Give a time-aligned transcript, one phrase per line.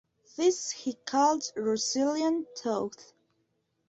[0.35, 3.13] These he calls "Russellian thoughts".